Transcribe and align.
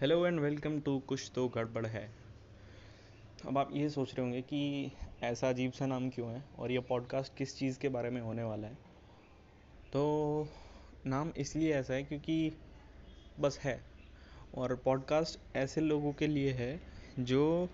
Hello 0.00 0.26
and 0.26 0.40
welcome 0.40 0.80
to 0.80 0.98
कुछ 0.98 1.32
तो 1.34 1.48
गड़बड़ 1.48 1.86
है। 1.86 2.10
अब 3.46 3.58
आप 3.58 3.70
ये 3.72 3.90
सोच 3.90 4.14
रहे 4.14 4.22
होंगे 4.22 4.42
कि 4.42 4.92
ऐसा 5.22 5.48
अजीब 5.48 5.72
सा 5.72 5.86
नाम 5.86 6.10
क्यों 6.10 6.30
है 6.30 6.44
और 6.58 6.72
ये 6.72 6.80
पॉडकास्ट 6.80 7.36
किस 7.36 7.58
चीज़ 7.58 7.78
के 7.78 7.88
बारे 7.88 8.10
में 8.10 8.20
होने 8.20 8.42
वाला 8.42 8.68
है? 8.68 8.74
तो 9.92 10.48
नाम 11.06 11.32
इसलिए 11.36 11.74
ऐसा 11.74 11.94
है 11.94 12.02
क्योंकि 12.02 12.52
बस 13.40 13.58
है। 13.58 13.80
और 14.54 14.76
पॉडकास्ट 14.76 15.56
ऐसे 15.56 15.80
लोगों 15.80 16.12
के 16.12 16.26
लिए 16.26 16.52
है 16.52 16.80
जो 17.18 17.68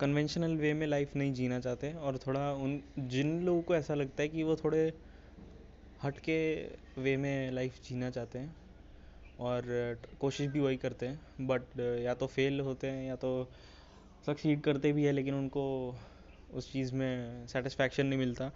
कन्वेंशनल 0.00 0.56
वे 0.56 0.74
में 0.74 0.86
लाइफ 0.86 1.16
नहीं 1.16 1.32
जीना 1.32 1.60
चाहते 1.60 1.92
और 1.92 2.18
थोड़ा 2.18 2.52
उन, 2.52 2.82
जिन 2.98 3.44
लोगों 3.44 3.62
को 3.62 3.74
ऐसा 3.74 3.94
लगता 3.94 4.22
है 4.22 4.28
कि 4.28 4.42
वो 4.42 4.56
थोड़े 4.56 4.92
हट 6.02 6.18
के 6.18 6.66
वे 6.98 7.16
में 7.16 7.50
लाइफ 7.50 7.82
जीना 7.82 8.10
चाहते 8.10 8.38
हैं 8.38 8.67
और 9.38 9.62
कोशिश 10.20 10.46
भी 10.50 10.60
वही 10.60 10.76
करते 10.76 11.06
हैं 11.06 11.46
बट 11.48 11.78
या 12.04 12.14
तो 12.14 12.26
फेल 12.26 12.60
होते 12.60 12.86
हैं 12.86 13.06
या 13.06 13.16
तो 13.16 13.30
सक्सीड 14.26 14.60
करते 14.62 14.92
भी 14.92 15.04
है, 15.04 15.12
लेकिन 15.12 15.34
उनको 15.34 15.64
उस 16.50 16.72
चीज़ 16.72 16.94
में 16.94 17.46
सेटिस्फैक्शन 17.46 18.06
नहीं 18.06 18.18
मिलता। 18.18 18.50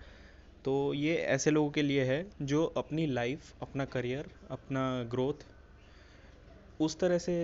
तो 0.64 0.72
ये 0.94 1.14
ऐसे 1.16 1.50
लोगों 1.50 1.70
के 1.70 1.82
लिए 1.82 2.04
है, 2.04 2.24
जो 2.42 2.64
अपनी 2.76 3.06
लाइफ 3.06 3.52
अपना 3.62 3.84
करियर 3.84 4.30
अपना 4.50 4.82
ग्रोथ 5.10 5.46
उस 6.80 6.98
तरह 7.00 7.18
से 7.18 7.34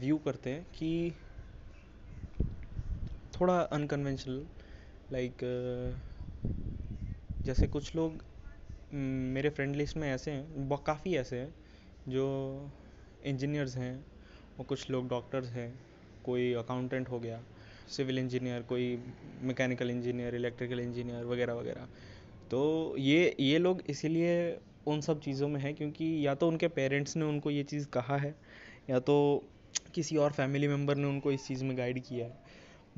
व्यू 0.00 0.16
करते 0.24 0.50
हैं 0.50 0.64
कि 0.74 1.12
थोड़ा 3.32 3.60
अनकन्वेंशनल 3.60 4.46
लाइक 5.12 5.42
जैसे 7.46 7.66
कुछ 7.66 7.94
लोग 7.96 8.24
मेरे 8.94 9.50
फ्रेंड 9.50 9.76
लिस्ट 9.76 9.96
में 9.96 10.08
ऐसे 10.10 10.30
हैं 10.30 10.68
काफ़ी 10.86 11.14
ऐसे 11.16 11.38
हैं 11.38 11.54
जो 12.06 12.26
इंजीनियर्स 13.26 13.76
हैं 13.76 13.94
और 14.58 14.64
कुछ 14.64 14.90
लोग 14.90 15.08
डॉक्टर्स 15.08 15.48
हैं, 15.50 15.72
कोई 16.24 16.52
अकाउंटेंट 16.54 17.08
हो 17.08 17.18
गया 17.20 17.40
सिविल 17.88 18.18
इंजीनियर 18.18 18.62
कोई 18.62 18.96
मैकेनिकल 19.42 19.90
इंजीनियर 19.90 20.34
इलेक्ट्रिकल 20.34 20.80
इंजीनियर 20.80 21.24
वगैरह 21.24 21.54
वगैरह। 21.54 21.88
तो 22.50 22.94
ये 22.98 23.34
ये 23.40 23.58
लोग 23.58 23.82
इसीलिए 23.90 24.58
उन 24.86 25.00
सब 25.00 25.20
चीज़ों 25.20 25.48
में 25.48 25.60
है 25.60 25.72
क्योंकि 25.72 26.26
या 26.26 26.34
तो 26.34 26.48
उनके 26.48 26.68
पेरेंट्स 26.70 27.16
ने 27.16 27.24
उनको 27.24 27.50
ये 27.50 27.62
चीज़ 27.64 27.86
कहा 27.88 28.16
है, 28.16 28.34
या 28.90 28.98
तो 29.00 29.42
किसी 29.94 30.16
और 30.16 30.32
फैमिली 30.32 30.68
मेंबर 30.68 30.96
ने 30.96 31.06
उनको 31.06 31.32
इस 31.32 31.46
चीज़ 31.46 31.64
में 31.64 31.76
गाइड 31.78 32.02
किया 32.04 32.26
है। 32.26 32.38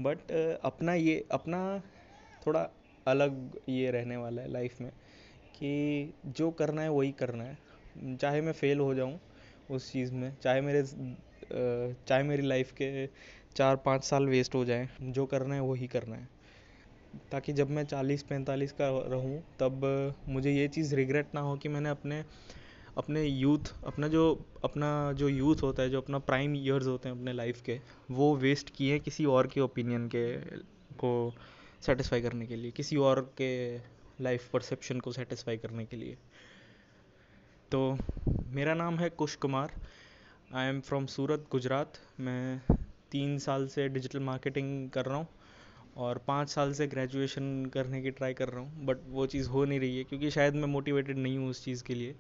बट 0.01 0.31
अपना 0.65 0.95
ये, 0.95 1.25
अपना 1.33 1.83
थोड़ा 2.47 2.69
अलग 3.07 3.59
ये 3.69 3.91
रहने 3.91 4.17
वाला 4.17 4.43
है 4.43 4.51
लाइफ 4.53 4.81
में 4.81 4.91
कि 5.55 6.13
जो 6.27 6.51
करना 6.51 6.83
है 6.83 6.91
वही 6.91 7.13
करना 7.13 7.45
है। 7.45 7.57
चाहे 8.21 8.41
मैं 8.41 8.53
फ़ेल 8.53 8.79
हो 8.81 8.95
जाऊँ 8.95 9.19
उस 9.71 9.91
चीज़ 9.93 10.13
में, 10.13 10.33
चाहे 10.43 10.61
मेरे 10.61 10.83
चाहे 10.83 12.23
मेरी 12.23 12.43
लाइफ 12.43 12.73
के 12.73 13.07
चार 13.57 13.77
पाँच 13.85 14.05
साल 14.05 14.27
वेस्ट 14.29 14.55
हो 14.55 14.65
जाएँ, 14.65 14.89
जो 15.03 15.27
करना 15.27 15.55
है 15.55 15.61
वही 15.61 15.87
करना 15.87 16.17
है। 16.17 16.29
ताकि 17.33 17.53
जब 17.53 17.71
मैं 17.71 17.85
चालीस 17.85 18.23
पैंतालीस 18.23 18.73
का 18.73 18.89
रहूँ, 19.11 19.39
तब 19.61 20.15
मुझे 20.29 20.53
ये 20.53 20.69
चीज़ 20.69 20.95
रिग्रेट 20.97 21.35
ना 21.35 21.41
हो 21.41 21.57
कि 21.57 21.69
मैंने 21.69 21.89
अपने 21.89 22.25
अपने 22.99 23.23
यूथ 23.23 23.73
अपना 23.87 24.09
जो 24.09 24.23
अपना 24.65 25.13
जो 25.13 25.29
यूथ 25.29 25.63
होता 25.63 25.83
है, 25.83 25.91
जो 25.91 26.01
अपना 26.01 26.19
प्राइम 26.21 26.57
ईयर्स 26.57 26.87
होते 26.87 27.09
हैं 27.09 27.17
अपने 27.17 27.33
लाइफ 27.33 27.61
के, 27.63 27.79
वो 28.11 28.35
वेस्ट 28.37 28.71
किए 28.77 28.93
हैं 28.93 29.01
किसी 29.01 29.25
और 29.25 29.47
के 29.47 29.61
ओपिनियन 29.61 30.09
के, 30.09 30.37
को 30.95 31.35
सेटिस्फाई 31.87 32.23
करने 32.23 32.47
के 32.47 32.57
लिए, 32.57 32.71
किसी 32.71 32.97
और 32.97 33.21
के 33.41 33.77
लाइफ 34.23 34.49
परसेप्शन 34.53 35.01
को 35.01 35.13
सेटिस्फाई 35.13 35.57
करने 35.57 35.85
के 35.85 35.97
लिए। 35.97 36.17
तो 37.73 37.79
मेरा 38.55 38.75
नाम 38.75 38.99
है 38.99 39.09
Kush 39.11 39.35
Kumar. 39.37 39.73
I 40.51 40.69
am 40.69 40.81
from 40.81 41.07
Surat 41.07 41.45
Gujarat 41.53 41.99
मैं 42.21 42.77
तीन 43.13 43.37
साल 43.39 43.67
से 43.69 43.89
डिजिटल 43.89 44.21
मार्केटिंग 44.21 44.89
कर 44.91 45.07
रहा 45.07 45.17
हूँ 45.17 45.27
और 45.97 46.19
पाँच 46.29 46.49
साल 46.49 46.73
से 46.73 46.87
ग्रेजुएशन 46.87 47.67
करने 47.75 48.01
की 48.03 48.11
ट्राई 48.11 48.35
कर 48.35 48.49
रहा 48.49 48.61
हूँ 48.61 48.87
बट 48.87 48.99
वो 49.09 49.27
चीज़ 49.27 49.49
हो 49.49 49.65
नहीं 49.65 49.81
रही 49.81 49.99
है 49.99 50.05
क्योंकि 50.05 50.31
शायद 50.31 50.55
मैं 50.55 50.69
मोटिवेटेड 50.69 51.19
नहीं 51.19 51.39
हूँ 51.39 51.51
उस 51.51 51.65
चीज़ 51.65 51.85
के 51.85 51.95
लिए। 51.95 52.15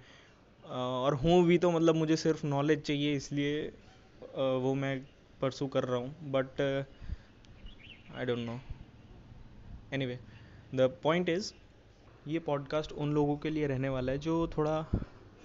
और 0.64 1.14
हूँ 1.14 1.42
भी 1.46 1.58
तो 1.58 1.70
मतलब 1.70 1.94
मुझे 1.94 2.16
सिर्फ़ 2.16 2.46
नॉलेज 2.46 2.82
चाहिए, 2.82 3.14
इसलिए 3.14 3.66
वो 4.36 4.74
मैं 4.74 4.98
परसू 5.40 5.66
कर 5.68 5.84
रहा 5.84 5.98
हूँ। 5.98 6.30
But 6.32 6.60
I 6.60 8.24
don't 8.26 8.38
know 8.38 8.60
any 9.94 10.06
way 10.06 10.18
the 10.74 10.90
point 11.02 11.28
is 11.28 11.52
ये 12.28 12.38
पॉडकास्ट 12.46 12.92
उन 12.94 13.12
लोगों 13.14 13.36
के 13.38 13.50
लिए 13.50 13.66
रहने 13.66 13.88
वाला 13.88 14.12
है 14.12 14.18
जो 14.20 14.46
थोड़ा 14.56 14.84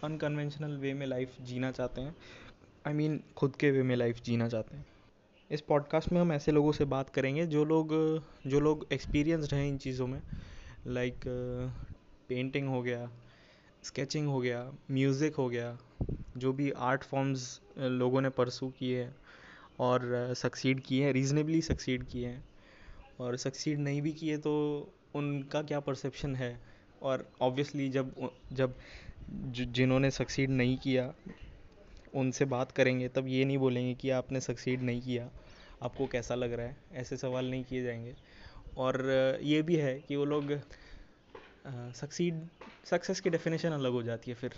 अनकन्वेंशनल 0.03 0.77
वे 0.77 0.93
में 0.93 1.05
लाइफ 1.07 1.35
जीना 1.41 1.71
चाहते 1.71 2.01
हैं। 2.01 2.15
आई 2.85 2.93
I 2.93 2.95
मीन 2.95 3.17
mean, 3.17 3.33
खुद 3.35 3.55
के 3.55 3.71
वे 3.71 3.83
में 3.83 3.95
लाइफ 3.95 4.21
जीना 4.23 4.47
चाहते 4.49 4.77
हैं। 4.77 4.85
इस 5.49 5.61
पॉडकास्ट 5.61 6.11
में 6.11 6.19
हम 6.21 6.31
ऐसे 6.33 6.51
लोगों 6.51 6.71
से 6.71 6.85
बात 6.85 7.09
करेंगे 7.09 7.45
जो 7.45 7.63
लोग 7.65 7.93
जो 8.47 8.59
लोग 8.59 8.85
एक्सपीरियंसड 8.93 9.53
हैं 9.53 9.67
इन 9.67 9.77
चीज़ों 9.77 10.07
में। 10.07 10.21
लाइक 10.87 11.19
पेंटिंग 12.29 12.67
हो 12.69 12.81
गया 12.81 13.09
स्केचिंग 13.83 14.27
हो 14.27 14.39
गया 14.39 14.71
म्यूज़िक 14.91 15.35
हो 15.35 15.47
गया 15.49 15.77
जो 16.37 16.53
भी 16.53 16.69
आर्ट 16.71 17.03
फॉर्म्स 17.03 17.61
लोगों 17.77 18.21
ने 18.21 18.29
परसू 18.29 18.69
किए 18.69 19.03
हैं 19.03 19.15
और 19.79 20.33
सक्सीड 20.37 20.79
किए 20.79 21.05
हैं 21.05 21.13
रीज़नेबली 21.13 21.61
सक्सीड 21.61 22.03
किए 22.03 22.27
हैं। 22.27 22.43
और 23.19 23.37
सक्सीड 23.37 23.79
नहीं 23.79 24.01
भी 24.01 24.11
किए 24.11 24.37
तो 24.37 24.53
उनका 25.15 25.61
क्या 25.61 25.79
परसेप्शन 25.79 26.35
है? 26.35 26.72
और 27.03 27.27
ऑब्वियसली 27.41 27.89
जब 27.89 28.13
जब 28.53 28.75
जिन्होंने 29.73 30.11
सक्सीड 30.11 30.49
नहीं 30.49 30.77
किया, 30.77 31.13
उनसे 32.15 32.45
बात 32.45 32.71
करेंगे, 32.71 33.07
तब 33.07 33.27
ये 33.27 33.45
नहीं 33.45 33.57
बोलेंगे 33.57 33.93
कि 33.93 34.09
आपने 34.09 34.39
सक्सीड 34.41 34.81
नहीं 34.81 35.01
किया। 35.01 35.29
आपको 35.81 36.07
कैसा 36.07 36.35
लग 36.35 36.53
रहा 36.53 36.65
है? 36.65 36.77
ऐसे 36.93 37.17
सवाल 37.17 37.49
नहीं 37.49 37.63
किए 37.63 37.83
जाएँगे। 37.83 38.15
और 38.77 39.39
ये 39.43 39.61
भी 39.61 39.75
है 39.75 39.99
कि 39.99 40.15
वो 40.15 40.25
लोग 40.25 40.59
सक्सीड 41.95 42.41
सक्सेस 42.85 43.19
की 43.21 43.29
डेफिनेशन 43.29 43.69
अलग 43.69 43.91
हो 43.91 44.03
जाती 44.03 44.31
है 44.31 44.35
फिर। 44.35 44.53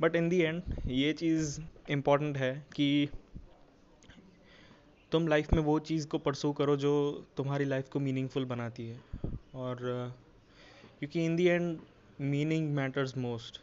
बट 0.00 0.16
इन 0.16 0.28
दी 0.28 0.40
एंड 0.40 0.62
ये 0.86 1.12
चीज़ 1.12 1.60
इंपॉर्टेंट 1.90 2.36
है 2.36 2.66
कि 2.76 3.08
तुम 5.12 5.28
लाइफ 5.28 5.52
में 5.52 5.62
वो 5.62 5.78
चीज़ 5.78 6.06
को 6.08 6.18
परसू 6.18 6.52
करो 6.52 6.76
जो 6.76 6.92
तुम्हारी 7.36 7.64
लाइफ 7.64 7.88
को 7.88 8.00
मीनिंगफुल 8.00 8.44
बनाती 8.44 8.88
है। 8.88 9.00
और 9.54 10.14
क्योंकि 11.00 11.24
in 11.24 11.36
the 11.36 11.46
end 11.46 11.78
meaning 12.20 12.74
matters 12.74 13.16
most 13.18 13.60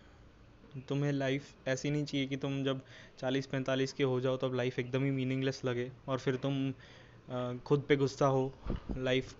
तुम्हें 0.89 1.11
लाइफ 1.11 1.67
ऐसी 1.67 1.89
नहीं 1.91 2.05
चाहिए 2.05 2.27
कि 2.27 2.37
तुम 2.37 2.63
जब 2.63 2.81
चालीस 3.19 3.45
पैंतालीस 3.47 3.93
के 3.93 4.03
हो 4.03 4.19
जाओ, 4.21 4.37
तब 4.37 4.53
लाइफ 4.55 4.79
एकदम 4.79 5.03
ही 5.03 5.11
मीनिंगलेस 5.11 5.61
लगे 5.65 5.91
और 6.07 6.19
फिर 6.19 6.35
तुम 6.45 7.57
खुद 7.65 7.85
पे 7.89 7.95
गुस्सा 7.95 8.27
हो 8.27 8.51
लाइफ 8.97 9.35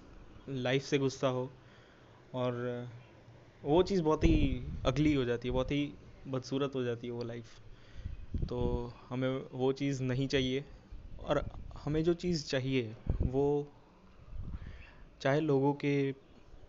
लाइफ 0.49 0.83
से 0.83 0.97
गुस्सा 0.97 1.27
हो 1.27 1.49
और 2.33 2.87
वो 3.63 3.81
चीज़ 3.83 4.01
बहुत 4.03 4.23
ही 4.23 4.61
अगली 4.85 5.13
हो 5.13 5.25
जाती 5.25 5.47
है, 5.47 5.53
बहुत 5.53 5.71
ही 5.71 5.93
बदसूरत 6.27 6.75
हो 6.75 6.83
जाती 6.83 7.07
है 7.07 7.13
वो 7.13 7.23
लाइफ 7.23 7.59
तो 8.49 8.59
हमें 9.09 9.29
वो 9.53 9.71
चीज़ 9.73 10.01
नहीं 10.03 10.27
चाहिए 10.27 10.63
और 11.19 11.43
हमें 11.83 12.03
जो 12.03 12.13
चीज़ 12.15 12.45
चाहिए, 12.47 12.95
वो 13.21 13.67
चाहे 15.21 15.39
लोगों 15.41 15.73
के 15.73 15.93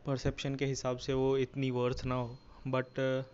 परसेप्शन 0.06 0.54
के 0.54 0.66
हिसाब 0.66 0.96
से 0.96 1.14
वो 1.14 1.36
इतनी 1.36 1.70
वर्थ 1.70 2.04
ना 2.04 2.14
हो। 2.14 2.38
बट 2.66 3.24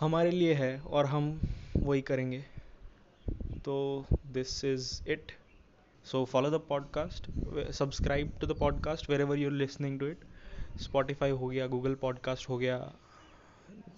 हमारे 0.00 0.30
लिए 0.30 0.54
है 0.54 0.80
और 0.80 1.06
हम 1.06 1.40
वही 1.76 2.02
करेंगे। 2.02 2.44
तो 3.64 4.04
this 4.26 4.64
is 4.64 5.08
it 5.08 5.32
so 6.04 6.24
follow 6.24 6.50
the 6.50 6.54
podcast 6.54 7.26
subscribe 7.72 8.38
to 8.40 8.46
the 8.46 8.58
podcast 8.58 9.10
wherever 9.20 9.36
you're 9.36 9.52
listening 9.52 10.00
to 10.00 10.06
it 10.06 10.18
Spotify 10.76 11.30
हो 11.30 11.48
गया 11.48 11.66
गूगल 11.66 11.94
पॉडकास्ट 11.94 12.48
हो 12.48 12.58
गया 12.58 12.92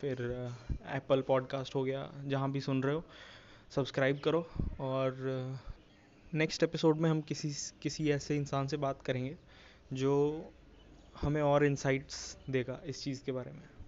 फिर 0.01 0.49
एप्पल 0.87 1.21
uh, 1.21 1.27
पॉडकास्ट 1.27 1.75
हो 1.75 1.85
गया 1.85 2.13
जहाँ 2.27 2.53
भी 2.53 2.61
सुन 2.61 2.83
रहे 2.83 2.95
हो 2.95 3.05
सब्सक्राइब 3.71 4.19
करो। 4.19 4.51
और 4.81 5.15
नेक्स्ट 6.35 6.63
uh, 6.63 6.69
एपिसोड 6.69 6.97
में 6.97 7.11
हम 7.11 7.21
किसी 7.21 7.53
किसी 7.83 8.11
ऐसे 8.11 8.37
इंसान 8.37 8.67
से 8.67 8.77
बात 8.77 9.03
करेंगे 9.03 9.37
जो 9.93 10.45
हमें 11.23 11.43
और 11.43 11.65
इंसाइट्स 11.65 12.37
देगा 12.51 12.81
इस 12.87 13.05
चीज़ 13.05 13.25
के 13.25 13.33
बारे 13.33 13.53
में। 13.53 13.80